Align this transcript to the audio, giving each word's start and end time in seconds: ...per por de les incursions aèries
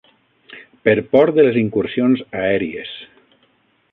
...per 0.87 0.95
por 1.11 1.33
de 1.35 1.45
les 1.47 1.59
incursions 1.61 2.25
aèries 2.47 2.97